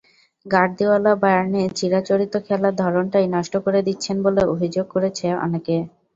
[0.45, 5.75] Guardiola, বায়ার্নের চিরাচরিত খেলার ধরনটাই নষ্ট করে দিচ্ছেন বলে অভিযোগ করেছে অনেকে।